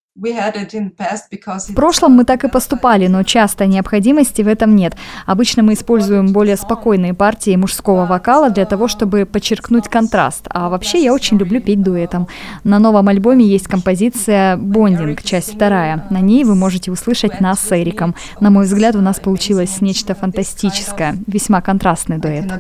В 1.73 1.75
прошлом 1.75 2.13
мы 2.13 2.25
так 2.25 2.45
и 2.45 2.49
поступали, 2.49 3.07
но 3.07 3.23
часто 3.23 3.67
необходимости 3.67 4.43
в 4.43 4.49
этом 4.49 4.77
нет. 4.77 4.95
Обычно 5.27 5.63
мы 5.63 5.73
используем 5.73 6.33
более 6.33 6.57
спокойные 6.57 7.15
партии 7.15 7.57
мужского 7.57 8.05
вокала 8.05 8.51
для 8.51 8.67
того, 8.67 8.87
чтобы 8.87 9.25
подчеркнуть 9.25 9.89
контраст. 9.89 10.47
А 10.51 10.69
вообще 10.69 11.03
я 11.03 11.15
очень 11.15 11.39
люблю 11.39 11.61
петь 11.61 11.83
дуэтом. 11.83 12.29
На 12.65 12.79
новом 12.79 13.09
альбоме 13.09 13.47
есть 13.47 13.67
композиция 13.67 14.57
«Бондинг», 14.57 15.23
часть 15.23 15.55
вторая. 15.55 16.07
На 16.11 16.21
ней 16.21 16.45
вы 16.45 16.55
можете 16.55 16.91
услышать 16.91 17.41
нас 17.41 17.61
с 17.61 17.73
Эриком. 17.73 18.15
На 18.41 18.51
мой 18.51 18.65
взгляд, 18.65 18.97
у 18.97 19.01
нас 19.01 19.21
получилось 19.21 19.81
нечто 19.81 20.15
фантастическое, 20.15 21.17
весьма 21.27 21.63
контрастный 21.63 22.19
дуэт. 22.19 22.53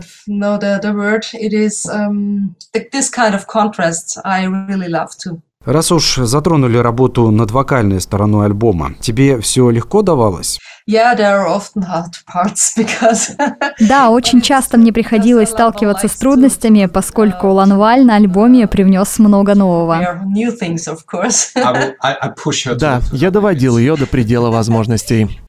Раз 5.66 5.92
уж 5.92 6.16
затронули 6.16 6.78
работу 6.78 7.30
над 7.30 7.50
вокальной 7.50 8.00
стороной 8.00 8.46
альбома, 8.46 8.94
тебе 8.98 9.38
все 9.42 9.68
легко 9.68 10.00
давалось? 10.00 10.58
Да, 13.80 14.10
очень 14.10 14.40
часто 14.40 14.78
мне 14.78 14.92
приходилось 14.92 15.50
сталкиваться 15.50 16.08
с 16.08 16.16
трудностями, 16.16 16.86
поскольку 16.86 17.48
Ланваль 17.48 18.04
на 18.04 18.16
альбоме 18.16 18.66
привнес 18.66 19.18
много 19.18 19.54
нового. 19.54 19.98
Да, 22.74 23.00
я 23.12 23.30
доводил 23.30 23.76
ее 23.76 23.96
до 23.96 24.06
предела 24.06 24.50
возможностей. 24.50 25.40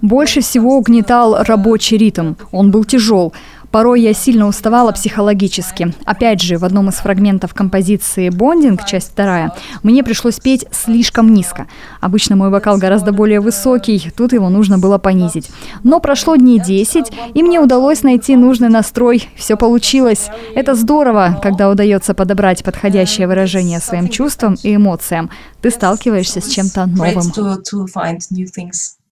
Больше 0.00 0.40
всего 0.40 0.78
угнетал 0.78 1.42
рабочий 1.42 1.98
ритм. 1.98 2.34
Он 2.52 2.70
был 2.70 2.84
тяжел. 2.84 3.32
Порой 3.72 4.02
я 4.02 4.12
сильно 4.12 4.46
уставала 4.46 4.92
психологически. 4.92 5.94
Опять 6.04 6.42
же, 6.42 6.58
в 6.58 6.64
одном 6.64 6.90
из 6.90 6.96
фрагментов 6.96 7.54
композиции 7.54 8.28
«Бондинг», 8.28 8.84
часть 8.84 9.12
вторая, 9.12 9.54
мне 9.82 10.04
пришлось 10.04 10.38
петь 10.38 10.66
слишком 10.70 11.32
низко. 11.32 11.66
Обычно 12.00 12.36
мой 12.36 12.50
вокал 12.50 12.76
гораздо 12.76 13.12
более 13.12 13.40
высокий, 13.40 14.12
тут 14.14 14.34
его 14.34 14.50
нужно 14.50 14.78
было 14.78 14.98
понизить. 14.98 15.50
Но 15.82 16.00
прошло 16.00 16.36
дней 16.36 16.60
10, 16.60 17.12
и 17.32 17.42
мне 17.42 17.60
удалось 17.60 18.02
найти 18.02 18.36
нужный 18.36 18.68
настрой. 18.68 19.28
Все 19.36 19.56
получилось. 19.56 20.28
Это 20.54 20.74
здорово, 20.74 21.40
когда 21.42 21.70
удается 21.70 22.12
подобрать 22.12 22.62
подходящее 22.62 23.26
выражение 23.26 23.80
своим 23.80 24.08
чувствам 24.08 24.56
и 24.62 24.76
эмоциям. 24.76 25.30
Ты 25.62 25.70
сталкиваешься 25.70 26.42
с 26.42 26.48
чем-то 26.48 26.86
новым. 26.86 27.22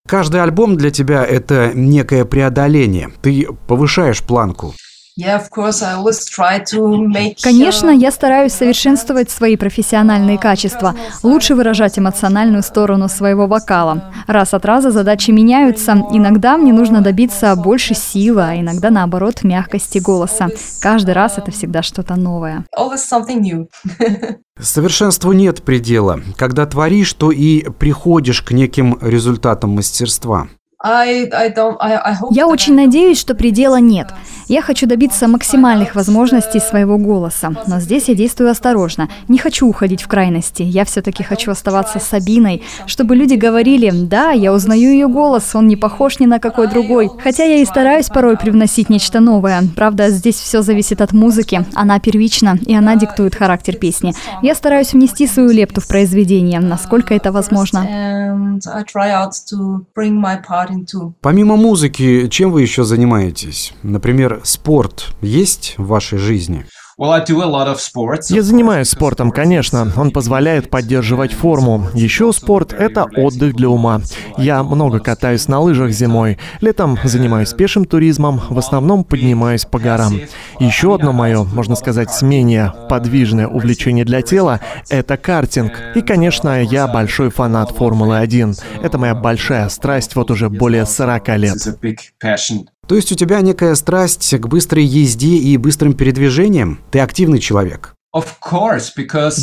Каждый 0.09 0.43
альбом 0.43 0.77
для 0.77 0.91
тебя– 0.91 1.25
это 1.27 1.73
некое 1.75 2.25
преодоление. 2.25 3.11
Ты 3.23 3.47
повышаешь 3.69 4.23
планку. 4.23 4.75
Конечно, 7.43 7.91
я 7.91 8.11
стараюсь 8.11 8.53
совершенствовать 8.53 9.31
свои 9.31 9.57
профессиональные 9.57 10.39
качества, 10.39 10.95
лучше 11.23 11.55
выражать 11.55 11.99
эмоциональную 11.99 12.63
сторону 12.63 13.09
своего 13.09 13.47
вокала. 13.47 14.13
Раз 14.27 14.55
от 14.55 14.65
раза 14.65 14.91
задачи 14.91 15.31
меняются. 15.31 15.93
Иногда 16.11 16.57
мне 16.57 16.73
нужно 16.73 17.01
добиться 17.01 17.55
больше 17.57 17.95
силы, 17.95 18.43
а 18.43 18.61
иногда, 18.61 18.91
наоборот, 18.91 19.43
мягкости 19.43 19.99
голоса. 19.99 20.49
Каждый 20.81 21.15
раз 21.15 21.39
это 21.39 21.51
всегда 21.51 21.83
что-то 21.83 22.17
новое. 22.17 22.65
Совершенству 24.61 25.33
нет 25.33 25.63
предела. 25.63 26.21
Когда 26.37 26.67
творишь, 26.67 27.13
то 27.15 27.31
и 27.31 27.69
приходишь 27.71 28.43
к 28.43 28.53
неким 28.53 28.99
результатам 29.01 29.71
мастерства. 29.71 30.49
Я 32.31 32.47
очень 32.47 32.75
надеюсь, 32.75 33.21
что 33.21 33.35
предела 33.35 33.77
нет. 33.77 34.09
Я 34.51 34.63
хочу 34.63 34.89
добиться 34.89 35.29
максимальных 35.29 35.95
возможностей 35.95 36.59
своего 36.59 36.99
голоса, 36.99 37.53
но 37.69 37.79
здесь 37.79 38.09
я 38.09 38.17
действую 38.17 38.51
осторожно. 38.51 39.09
Не 39.29 39.39
хочу 39.39 39.69
уходить 39.69 40.03
в 40.03 40.09
крайности. 40.09 40.65
Я 40.65 40.85
все-таки 40.85 41.23
хочу 41.23 41.53
оставаться 41.53 42.01
Сабиной, 42.01 42.65
чтобы 42.87 43.15
люди 43.15 43.35
говорили, 43.35 43.93
да, 43.93 44.33
я 44.33 44.53
узнаю 44.53 44.91
ее 44.91 45.07
голос, 45.07 45.55
он 45.55 45.69
не 45.69 45.77
похож 45.77 46.19
ни 46.19 46.27
на 46.27 46.41
какой 46.41 46.67
другой. 46.67 47.13
Хотя 47.23 47.45
я 47.45 47.59
и 47.59 47.65
стараюсь 47.65 48.09
порой 48.09 48.37
привносить 48.37 48.91
нечто 48.91 49.21
новое. 49.21 49.63
Правда, 49.77 50.11
здесь 50.11 50.35
все 50.35 50.63
зависит 50.63 51.01
от 51.01 51.13
музыки. 51.13 51.65
Она 51.75 52.01
первична, 52.01 52.59
и 52.67 52.75
она 52.75 52.97
диктует 52.97 53.37
характер 53.37 53.77
песни. 53.77 54.15
Я 54.43 54.57
стараюсь 54.57 54.93
внести 54.93 55.29
свою 55.29 55.51
лепту 55.51 55.81
в 55.81 55.87
произведение, 55.87 56.59
насколько 56.59 57.15
это 57.15 57.31
возможно. 57.31 57.87
Помимо 61.21 61.57
музыки, 61.57 62.27
чем 62.27 62.51
вы 62.51 62.63
еще 62.63 62.83
занимаетесь? 62.83 63.75
Например, 63.85 64.40
спорт 64.43 65.09
есть 65.21 65.75
в 65.79 65.87
вашей 65.87 66.19
жизни? 66.19 66.67
Я 68.31 68.43
занимаюсь 68.43 68.91
спортом, 68.91 69.31
конечно. 69.31 69.91
Он 69.97 70.11
позволяет 70.11 70.69
поддерживать 70.69 71.33
форму. 71.33 71.89
Еще 71.95 72.31
спорт— 72.35 72.73
это 72.79 73.07
отдых 73.17 73.57
для 73.57 73.71
ума. 73.71 74.03
Я 74.37 74.63
много 74.63 74.99
катаюсь 74.99 75.49
на 75.49 75.61
лыжах 75.61 75.93
зимой. 75.93 76.37
Летом 76.61 76.99
занимаюсь 77.03 77.55
пешим 77.55 77.87
туризмом, 77.87 78.43
в 78.51 78.59
основном 78.59 79.05
поднимаюсь 79.05 79.65
по 79.65 79.79
горам. 79.79 80.21
Еще 80.59 80.95
одно 80.95 81.15
мое, 81.15 81.45
можно 81.45 81.75
сказать, 81.75 82.11
менее 82.21 82.75
подвижное 82.91 83.47
увлечение 83.47 84.05
для 84.05 84.21
тела— 84.21 84.61
это 84.91 85.17
картинг. 85.17 85.73
И, 85.95 86.03
конечно, 86.03 86.63
я 86.63 86.87
большой 86.87 87.31
фанат 87.31 87.71
Формулы-1. 87.71 88.61
Это 88.83 88.99
моя 88.99 89.15
большая 89.15 89.71
страсть 89.71 90.17
вот 90.17 90.31
уже 90.31 90.51
более 90.51 90.85
40 90.85 91.29
лет. 91.39 91.57
То 92.87 92.97
есть 92.97 93.13
у 93.13 93.15
тебя 93.15 93.41
некая 93.41 93.75
страсть 93.75 94.35
к 94.37 94.47
быстрой 94.49 94.85
езде 94.85 95.37
и 95.37 95.57
быстрым 95.57 95.95
передвижениям? 95.95 96.81
Ты 96.91 96.99
активный 96.99 97.39
человек. 97.39 97.95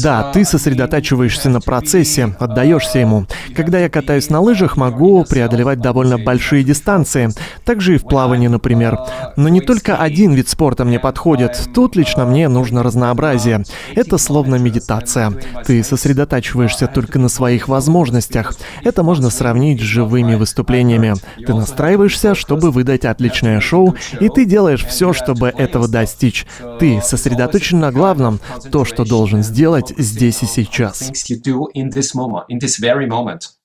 Да, 0.03 0.33
ты 0.33 0.43
сосредотачиваешься 0.43 1.49
на 1.49 1.61
процессе, 1.61 2.35
отдаешься 2.37 2.99
ему. 2.99 3.25
Когда 3.55 3.79
я 3.79 3.87
катаюсь 3.87 4.29
на 4.29 4.41
лыжах, 4.41 4.75
могу 4.75 5.23
преодолевать 5.23 5.79
довольно 5.79 6.17
большие 6.17 6.65
дистанции. 6.65 7.29
Также 7.63 7.95
и 7.95 7.97
в 7.97 8.03
плавании, 8.03 8.49
например. 8.49 8.97
Но 9.37 9.47
не 9.47 9.61
только 9.61 9.95
один 9.95 10.33
вид 10.33 10.49
спорта 10.49 10.83
мне 10.83 10.99
подходит. 10.99 11.69
Тут 11.73 11.95
лично 11.95 12.25
мне 12.25 12.49
нужно 12.49 12.83
разнообразие. 12.83 13.63
Это 13.95 14.17
словно 14.17 14.55
медитация. 14.55 15.31
Ты 15.65 15.81
сосредотачиваешься 15.81 16.87
только 16.87 17.19
на 17.19 17.29
своих 17.29 17.69
возможностях. 17.69 18.53
Это 18.83 19.01
можно 19.01 19.29
сравнить 19.29 19.79
с 19.79 19.85
живыми 19.85 20.35
выступлениями. 20.35 21.13
Ты 21.37 21.53
настраиваешься, 21.53 22.35
чтобы 22.35 22.71
выдать 22.71 23.05
отличное 23.05 23.61
шоу, 23.61 23.95
и 24.19 24.27
ты 24.27 24.43
делаешь 24.43 24.83
все, 24.83 25.13
чтобы 25.13 25.47
этого 25.47 25.87
достичь. 25.87 26.45
Ты 26.81 26.99
сосредоточен 27.01 27.79
на 27.79 27.93
главном, 27.93 28.41
то, 28.63 28.85
что 28.85 29.03
должен 29.03 29.43
сделать 29.43 29.93
здесь 29.97 30.43
и 30.43 30.45
сейчас. 30.45 31.11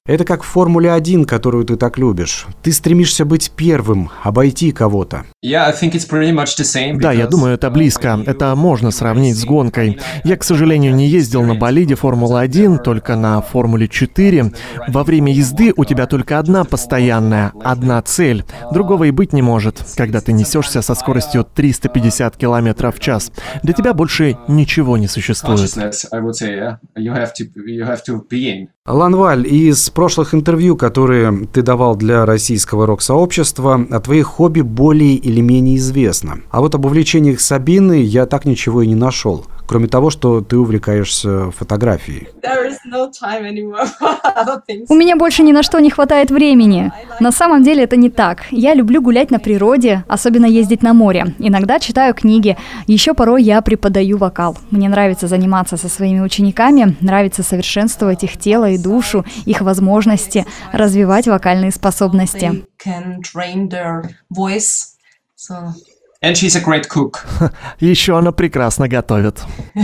Это 0.05 0.25
как 0.25 0.43
в 0.43 0.47
Формуле 0.47 0.93
1, 0.93 1.27
которую 1.27 1.65
ты 1.65 1.77
так 1.77 1.97
любишь. 1.97 2.49
Ты 2.65 2.73
стремишься 2.73 3.25
быть 3.25 3.53
первым, 3.55 4.11
обойти 4.25 4.73
кого-то. 4.73 5.27
Да, 6.99 7.13
я 7.13 7.29
думаю, 7.29 7.55
это 7.55 7.71
близко. 7.71 8.21
Это 8.27 8.57
можно 8.57 8.91
сравнить 8.91 9.37
с 9.37 9.45
гонкой. 9.45 10.01
Я, 10.25 10.37
к 10.37 10.43
сожалению, 10.43 10.97
не 10.97 11.07
ездил 11.07 11.45
на 11.45 11.55
болиде 11.55 11.95
Формулы-1, 11.95 12.83
только 12.83 13.15
на 13.15 13.41
Формуле 13.43 13.87
4. 13.87 14.53
Во 14.89 15.05
время 15.05 15.33
езды 15.33 15.73
у 15.77 15.85
тебя 15.85 16.07
только 16.07 16.41
одна 16.41 16.65
постоянная, 16.65 17.53
одна 17.63 18.03
цель. 18.03 18.45
Другого 18.73 19.05
и 19.05 19.13
быть 19.13 19.33
не 19.33 19.43
может, 19.43 19.85
когда 19.97 20.21
ты 20.21 20.33
несешься 20.33 20.83
со 20.83 20.97
скоростью 20.97 21.45
350 21.45 22.37
км 22.37 22.91
в 22.91 22.99
час. 22.99 23.31
Для 23.63 23.73
тебя 23.73 23.95
больше 23.95 24.37
ничего 24.49 24.97
не 24.97 25.07
существует. 25.07 25.61
Ланваль, 28.85 29.47
из 29.47 29.91
прошлых 29.91 30.35
интервью, 30.35 30.77
которые 30.77 31.47
ты 31.53 31.63
давал 31.63 31.95
для 31.95 32.27
российского 32.27 32.85
рок-сообщества, 32.85 33.87
о 33.89 34.01
твоих 34.01 34.27
хобби 34.27 34.61
более 34.61 35.15
или 35.15 35.41
менее 35.41 35.77
известно. 35.77 36.41
А 36.51 36.61
вот 36.61 36.75
об 36.75 36.85
увлечениях 36.85 37.41
Сабины 37.41 38.03
я 38.03 38.27
так 38.27 38.45
ничего 38.45 38.83
и 38.83 38.89
не 38.89 38.97
нашел 38.97 39.47
кроме 39.67 39.89
того, 39.89 40.11
что 40.11 40.41
ты 40.41 40.57
увлекаешься 40.57 41.51
фотографией? 41.51 42.29
У 44.89 44.95
меня 44.95 45.17
больше 45.17 45.43
ни 45.43 45.53
на 45.53 45.63
что 45.63 45.79
не 45.79 45.91
хватает 45.91 46.31
времени. 46.31 46.93
На 47.21 47.33
самом 47.33 47.63
деле 47.63 47.85
это 47.85 47.97
не 47.97 48.11
так. 48.11 48.45
Я 48.51 48.75
люблю 48.75 49.01
гулять 49.01 49.31
на 49.31 49.39
природе, 49.39 50.05
особенно 50.09 50.47
ездить 50.47 50.83
на 50.83 50.93
море. 50.93 51.35
Иногда 51.39 51.79
читаю 51.79 52.15
книги. 52.15 52.57
Еще 52.87 53.15
порой 53.15 53.43
я 53.43 53.63
преподаю 53.63 54.19
вокал. 54.19 54.57
Мне 54.71 54.89
нравится 54.89 55.27
заниматься 55.27 55.77
со 55.77 55.89
своими 55.89 56.21
учениками, 56.21 56.97
нравится 57.01 57.43
совершенствовать 57.43 58.25
их 58.25 58.39
тело 58.39 58.69
и 58.71 58.79
душу, 58.79 59.25
их 59.45 59.61
возможности, 59.61 60.47
развивать 60.73 61.27
вокальные 61.29 61.71
способности. 61.71 62.65
And 66.23 66.37
she's 66.37 66.55
a 66.55 66.61
great 66.61 66.89
cook. 66.89 67.27
Еще 67.81 68.17
она 68.17 68.31
прекрасно 68.31 68.87
готовит. 68.89 69.43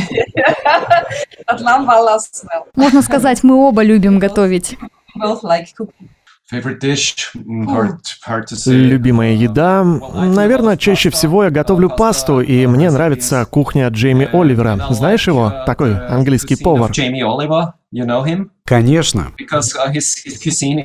Можно 2.77 3.03
сказать, 3.03 3.42
мы 3.42 3.57
оба 3.57 3.83
любим 3.83 4.20
готовить. 4.20 4.79
Любимая 8.66 9.34
еда? 9.34 9.84
Наверное, 9.84 10.78
чаще 10.78 11.11
всего 11.11 11.44
я 11.44 11.50
готовлю 11.50 11.90
пасту, 11.90 12.40
и 12.40 12.66
мне 12.66 12.90
нравится 12.90 13.44
кухня 13.44 13.88
Джейми 13.88 14.26
Оливера. 14.32 14.87
Знаешь 14.90 15.26
его? 15.26 15.52
Такой 15.66 15.98
английский 15.98 16.56
повар. 16.56 16.90
Конечно. 18.64 19.32
Uh, 19.40 19.62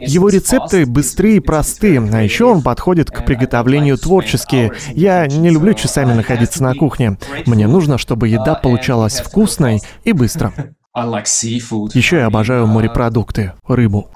его 0.06 0.30
рецепты 0.30 0.86
быстрые 0.86 1.38
и 1.38 1.40
простые, 1.40 2.00
а 2.00 2.22
еще 2.22 2.46
он 2.46 2.62
подходит 2.62 3.12
к 3.12 3.26
приготовлению 3.26 3.98
творчески. 3.98 4.72
Я 4.92 5.28
не 5.28 5.50
люблю 5.50 5.74
часами 5.74 6.14
находиться 6.14 6.64
на 6.64 6.76
кухне. 6.76 7.18
Мне 7.46 7.68
нужно, 7.68 7.98
чтобы 7.98 8.28
еда 8.30 8.56
получалась 8.56 9.20
вкусной 9.20 9.82
и 10.04 10.12
быстро. 10.12 10.54
Еще 10.96 12.18
я 12.18 12.28
обожаю 12.28 12.68
морепродукты, 12.68 13.54
рыбу. 13.68 14.10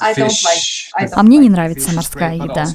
А 1.11 1.23
мне 1.23 1.37
не 1.39 1.49
нравится 1.49 1.91
морская 1.95 2.35
еда. 2.35 2.65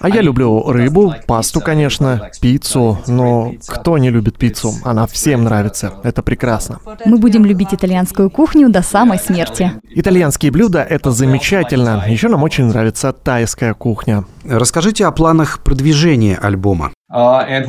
А 0.00 0.08
я 0.08 0.20
люблю 0.20 0.64
рыбу, 0.70 1.14
пасту, 1.26 1.60
конечно, 1.60 2.30
пиццу, 2.40 2.98
но 3.06 3.52
кто 3.68 3.98
не 3.98 4.10
любит 4.10 4.38
пиццу? 4.38 4.74
Она 4.82 5.06
всем 5.06 5.44
нравится. 5.44 5.94
Это 6.02 6.22
прекрасно. 6.22 6.80
Мы 7.04 7.18
будем 7.18 7.44
любить 7.44 7.72
итальянскую 7.72 8.28
кухню 8.28 8.70
до 8.70 8.82
самой 8.82 9.18
смерти. 9.18 9.72
Итальянские 9.88 10.50
блюда— 10.50 10.82
это 10.88 11.12
замечательно. 11.12 12.04
Еще 12.08 12.26
нам 12.28 12.42
очень 12.42 12.64
нравится 12.64 13.12
тайская 13.12 13.74
кухня. 13.74 14.24
Расскажите 14.44 15.06
о 15.06 15.12
планах 15.12 15.60
продвижения 15.60 16.36
альбома. 16.36 16.92
Uh, 17.08 17.64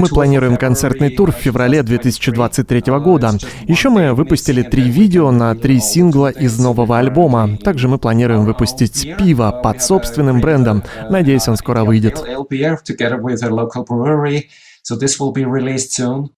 мы 0.00 0.08
планируем 0.08 0.56
концертный 0.56 1.10
тур 1.10 1.30
в 1.30 1.36
феврале 1.36 1.84
2023 1.84 2.80
года. 2.98 3.30
Еще 3.68 3.88
мы 3.88 4.14
выпустили 4.14 4.62
три 4.62 4.82
видео 4.82 5.30
на 5.30 5.54
три 5.54 5.78
сингла 5.78 6.28
из 6.28 6.58
нового 6.58 6.98
альбома. 6.98 7.56
Также 7.58 7.86
мы 7.86 7.98
планируем 7.98 8.44
выпустить 8.44 9.16
пиво 9.16 9.52
под 9.62 9.80
собственным 9.80 10.40
брендом. 10.40 10.82
Надеюсь, 11.08 11.46
он 11.46 11.56
скоро 11.56 11.84
выйдет. 11.84 12.20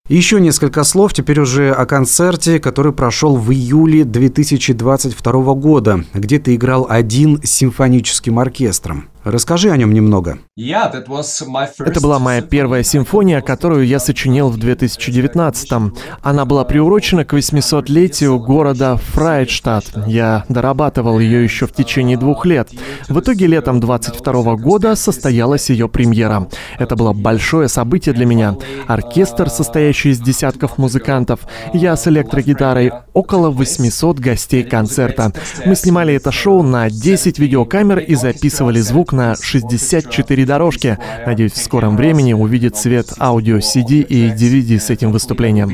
Еще 0.08 0.40
несколько 0.40 0.84
слов 0.84 1.14
теперь 1.14 1.40
уже 1.40 1.72
о 1.72 1.86
концерте, 1.86 2.58
который 2.60 2.92
прошел 2.92 3.36
в 3.36 3.50
июле 3.50 4.04
2022 4.04 5.54
года, 5.54 6.04
где 6.12 6.38
ты 6.38 6.56
играл 6.56 6.86
один 6.86 7.40
с 7.42 7.50
симфоническим 7.50 8.38
оркестром. 8.38 9.11
Расскажи 9.24 9.70
о 9.70 9.76
нем 9.76 9.94
немного. 9.94 10.38
Это 10.56 12.00
была 12.00 12.18
моя 12.18 12.42
первая 12.42 12.82
симфония, 12.82 13.40
которую 13.40 13.86
я 13.86 14.00
сочинил 14.00 14.48
в 14.48 14.58
2019-м. 14.58 15.94
Она 16.22 16.44
была 16.44 16.64
приурочена 16.64 17.24
к 17.24 17.32
800-летию 17.32 18.40
города 18.40 18.96
Фрайдштадт. 18.96 20.08
Я 20.08 20.44
дорабатывал 20.48 21.20
ее 21.20 21.44
еще 21.44 21.68
в 21.68 21.72
течение 21.72 22.16
двух 22.16 22.46
лет. 22.46 22.70
В 23.08 23.20
итоге 23.20 23.46
летом 23.46 23.78
22 23.78 24.56
года 24.56 24.96
состоялась 24.96 25.70
ее 25.70 25.88
премьера. 25.88 26.48
Это 26.80 26.96
было 26.96 27.12
большое 27.12 27.68
событие 27.68 28.14
для 28.14 28.26
меня. 28.26 28.56
Оркестр, 28.88 29.50
состоящий 29.50 30.10
из 30.10 30.20
десятков 30.20 30.78
музыкантов, 30.78 31.40
я 31.72 31.94
с 31.94 32.08
электрогитарой, 32.08 32.90
около 33.12 33.50
800 33.50 34.18
гостей 34.18 34.64
концерта. 34.64 35.32
Мы 35.64 35.76
снимали 35.76 36.14
это 36.14 36.32
шоу 36.32 36.64
на 36.64 36.90
10 36.90 37.38
видеокамер 37.38 38.00
и 38.00 38.16
записывали 38.16 38.80
звук 38.80 39.11
на 39.12 39.36
64 39.40 40.44
дорожки. 40.46 40.98
Надеюсь, 41.26 41.52
в 41.52 41.62
скором 41.62 41.96
времени 41.96 42.32
увидит 42.32 42.76
свет 42.76 43.12
аудио 43.18 43.58
CD 43.58 44.02
и 44.02 44.30
DVD 44.30 44.78
с 44.78 44.90
этим 44.90 45.12
выступлением. 45.12 45.70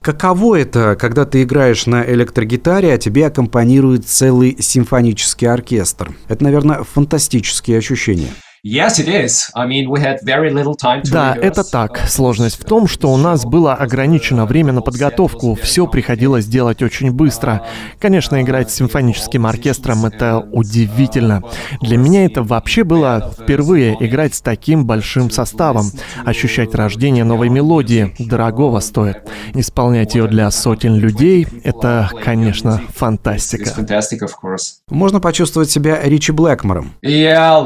Каково 0.00 0.56
это, 0.56 0.96
когда 0.96 1.24
ты 1.24 1.42
играешь 1.42 1.86
на 1.86 2.04
электрогитаре, 2.04 2.94
а 2.94 2.98
тебе 2.98 3.26
аккомпанирует 3.26 4.06
целый 4.06 4.56
симфонический 4.60 5.48
оркестр? 5.48 6.14
Это, 6.28 6.44
наверное, 6.44 6.84
фантастические 6.84 7.78
ощущения. 7.78 8.30
Yes, 8.62 8.98
it 8.98 9.08
is. 9.08 9.50
I 9.54 9.66
mean, 9.66 9.88
we 9.88 10.00
had 10.00 10.18
very 10.22 10.50
little 10.50 10.76
time 10.76 11.00
to 11.02 11.10
Да, 11.10 11.34
это 11.34 11.64
так. 11.64 11.98
Сложность 12.08 12.60
в 12.60 12.64
том, 12.64 12.88
что 12.88 13.10
у 13.10 13.16
нас 13.16 13.46
было 13.46 13.72
ограничено 13.72 14.44
время 14.44 14.74
на 14.74 14.82
подготовку. 14.82 15.54
Все 15.54 15.86
приходилось 15.86 16.44
делать 16.44 16.82
очень 16.82 17.10
быстро. 17.10 17.64
Конечно, 17.98 18.42
играть 18.42 18.70
с 18.70 18.74
симфоническим 18.74 19.46
оркестром— 19.46 20.04
это 20.06 20.40
удивительно. 20.52 21.42
Для 21.80 21.96
меня 21.96 22.26
это 22.26 22.42
вообще 22.42 22.84
было 22.84 23.32
впервые 23.40 23.96
играть 23.98 24.34
с 24.34 24.42
таким 24.42 24.84
большим 24.84 25.30
составом. 25.30 25.86
Ощущать 26.26 26.74
рождение 26.74 27.24
новой 27.24 27.48
мелодии 27.48 28.14
дорогого 28.18 28.80
стоит. 28.80 29.20
Исполнять 29.54 30.14
ее 30.14 30.26
для 30.26 30.50
сотен 30.50 30.96
людей— 30.96 31.46
это, 31.64 32.10
конечно, 32.22 32.82
фантастика. 32.94 33.70
fantastic, 33.70 34.20
of 34.20 34.32
course. 34.42 34.80
Можно 34.90 35.18
почувствовать 35.18 35.70
себя 35.70 35.98
Ричи 36.02 36.30
Блэкмором. 36.32 36.92
Yeah, 37.02 37.64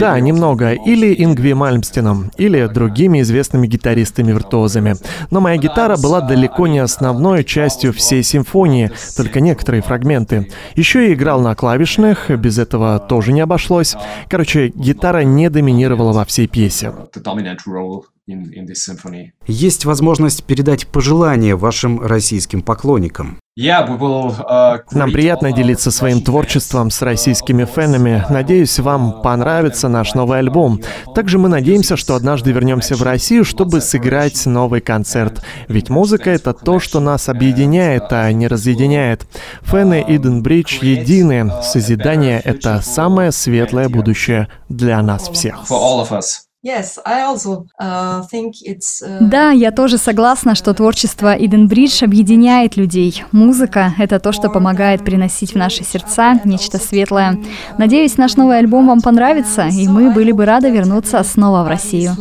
Да, 0.00 0.18
немного. 0.20 0.72
Или 0.72 1.14
Ингви 1.22 1.52
Мальмстином, 1.52 2.30
или 2.36 2.66
другими 2.66 3.20
известными 3.22 3.66
гитаристами-виртуозами. 3.66 4.96
Но 5.30 5.40
моя 5.40 5.56
гитара 5.56 5.96
была 5.96 6.20
далеко 6.20 6.66
не 6.66 6.78
основной 6.78 7.44
частью 7.44 7.92
всей 7.92 8.22
симфонии, 8.22 8.90
только 9.16 9.40
некоторые 9.40 9.82
фрагменты. 9.82 10.48
Еще 10.74 11.08
я 11.08 11.14
играл 11.14 11.40
на 11.40 11.54
клавишных, 11.54 12.30
без 12.30 12.58
этого 12.58 12.98
тоже 12.98 13.32
не 13.32 13.40
обошлось. 13.40 13.96
Короче, 14.28 14.68
гитара 14.68 15.22
не 15.24 15.50
доминировала 15.50 16.12
во 16.12 16.24
всей 16.24 16.46
пьесе. 16.46 16.92
Есть 19.46 19.84
возможность 19.84 20.44
передать 20.44 20.86
пожелания 20.88 21.54
вашим 21.54 22.00
российским 22.00 22.62
поклонникам. 22.62 23.38
Uh, 23.58 24.80
Нам 24.90 25.12
приятно 25.12 25.50
делиться 25.50 25.90
своим 25.90 26.20
творчеством 26.20 26.90
с 26.90 27.00
российскими 27.00 27.64
фенами. 27.64 28.22
Надеюсь, 28.28 28.78
вам 28.78 29.22
понравится 29.22 29.88
наш 29.88 30.12
новый 30.12 30.40
альбом. 30.40 30.82
Также 31.14 31.38
мы 31.38 31.48
надеемся, 31.48 31.96
что 31.96 32.16
однажды 32.16 32.52
вернемся 32.52 32.96
в 32.96 33.02
Россию, 33.02 33.46
чтобы 33.46 33.80
сыграть 33.80 34.44
новый 34.44 34.82
концерт. 34.82 35.42
Ведь 35.68 35.88
музыка— 35.88 36.28
это 36.32 36.52
то, 36.52 36.78
что 36.80 37.00
нас 37.00 37.30
объединяет, 37.30 38.12
а 38.12 38.30
не 38.30 38.46
разъединяет. 38.46 39.26
Фены 39.62 40.04
Иден 40.06 40.42
Бридж 40.42 40.84
едины. 40.84 41.50
Созидание— 41.62 42.40
это 42.44 42.82
самое 42.82 43.32
светлое 43.32 43.88
будущее 43.88 44.48
для 44.68 45.00
нас 45.00 45.30
всех. 45.30 45.64
For 45.66 45.78
all 45.78 46.06
of 46.06 46.10
us. 46.10 46.45
Yes, 46.66 46.98
I 47.06 47.22
also 47.22 47.68
uh, 47.78 48.26
think 48.28 48.54
it's. 48.64 49.00
Uh, 49.00 49.20
Да, 49.20 49.52
я 49.52 49.70
тоже 49.70 49.98
согласна, 49.98 50.56
что 50.56 50.74
творчество 50.74 51.32
Иден 51.38 51.68
Бридж 51.68 52.02
объединяет 52.02 52.76
людей. 52.76 53.22
Музыка— 53.30 53.94
это 54.00 54.18
то, 54.18 54.32
что 54.32 54.50
помогает 54.50 55.04
приносить 55.04 55.52
в 55.52 55.56
наши 55.56 55.84
сердца 55.84 56.40
нечто 56.44 56.78
светлое. 56.78 57.38
Надеюсь, 57.78 58.16
наш 58.16 58.34
новый 58.34 58.58
альбом 58.58 58.88
вам 58.88 59.00
понравится, 59.00 59.68
и 59.68 59.86
мы 59.86 60.10
были 60.10 60.32
бы 60.32 60.44
рады 60.44 60.70
вернуться 60.70 61.22
снова 61.22 61.62
в 61.62 61.68
Россию. 61.68 62.16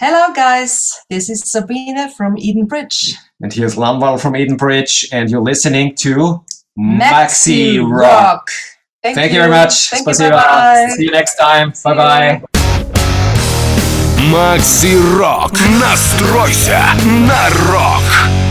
Hello, 0.00 0.34
guys. 0.34 0.90
This 1.08 1.30
is 1.30 1.44
Sabine 1.44 2.10
from 2.18 2.36
Eden 2.36 2.66
Bridge. 2.66 3.14
And 3.40 3.52
here's 3.52 3.76
Lamval 3.76 4.18
from 4.18 4.34
Edenbridge, 4.34 5.08
and 5.12 5.30
you're 5.30 5.40
listening 5.40 5.94
to 6.02 6.44
Maxi 6.77 7.79
Rock. 7.79 7.89
Rock. 7.89 8.49
Thank 9.01 9.31
you 9.31 9.39
very 9.39 9.51
much. 9.51 9.89
Thank 9.89 10.07
you. 10.07 10.13
Спасибо. 10.13 10.35
Bye-bye. 10.35 10.89
See 10.95 11.03
you 11.03 11.11
next 11.11 11.35
time. 11.35 11.73
Bye 11.83 11.93
bye. 11.95 12.41
Макси 14.31 14.97
Рок. 15.17 15.53
Настройся 15.79 16.81
на 17.03 17.49
рок. 17.71 18.42